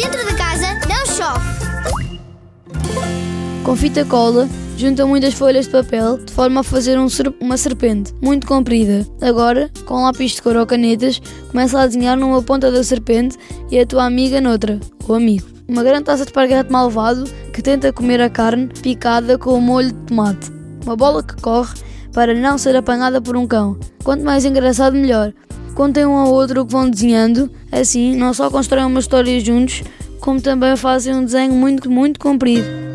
Dentro 0.00 0.26
de 0.26 0.34
casa 0.34 0.66
não 0.88 1.04
chove. 1.04 1.44
Com 3.62 3.76
fita 3.76 4.02
cola, 4.06 4.48
junta 4.78 5.04
muitas 5.04 5.34
folhas 5.34 5.66
de 5.66 5.72
papel 5.72 6.16
de 6.16 6.32
forma 6.32 6.62
a 6.62 6.64
fazer 6.64 6.98
um 6.98 7.06
uma 7.38 7.58
serpente 7.58 8.14
muito 8.22 8.46
comprida. 8.46 9.06
Agora, 9.20 9.70
com 9.84 10.02
lápis 10.02 10.30
de 10.32 10.40
cor 10.40 10.56
ou 10.56 10.64
canetas, 10.64 11.20
começa 11.50 11.78
a 11.78 11.86
desenhar 11.86 12.16
numa 12.16 12.42
ponta 12.42 12.72
da 12.72 12.82
serpente 12.82 13.36
e 13.70 13.78
a 13.78 13.84
tua 13.84 14.06
amiga 14.06 14.40
noutra, 14.40 14.80
ou 15.06 15.16
amigo. 15.16 15.46
Uma 15.68 15.82
grande 15.82 16.04
taça 16.04 16.24
de 16.24 16.30
esparguete 16.30 16.72
malvado 16.72 17.24
que 17.52 17.60
tenta 17.60 17.92
comer 17.92 18.22
a 18.22 18.30
carne 18.30 18.68
picada 18.68 19.36
com 19.36 19.50
o 19.50 19.60
molho 19.60 19.88
de 19.88 20.00
tomate. 20.06 20.50
Uma 20.82 20.96
bola 20.96 21.22
que 21.22 21.34
corre 21.42 21.74
para 22.14 22.32
não 22.32 22.56
ser 22.56 22.74
apanhada 22.74 23.20
por 23.20 23.36
um 23.36 23.46
cão. 23.46 23.78
Quanto 24.02 24.24
mais 24.24 24.46
engraçado, 24.46 24.94
melhor. 24.94 25.34
Contem 25.80 26.04
um 26.04 26.14
ao 26.14 26.30
outro 26.30 26.60
o 26.60 26.66
que 26.66 26.72
vão 26.72 26.90
desenhando, 26.90 27.50
assim 27.72 28.14
não 28.14 28.34
só 28.34 28.50
constroem 28.50 28.84
uma 28.84 29.00
história 29.00 29.40
juntos, 29.40 29.82
como 30.20 30.38
também 30.38 30.76
fazem 30.76 31.14
um 31.14 31.24
desenho 31.24 31.54
muito, 31.54 31.90
muito 31.90 32.20
comprido. 32.20 32.89